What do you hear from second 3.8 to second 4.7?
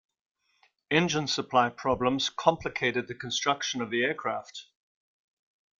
of the aircraft.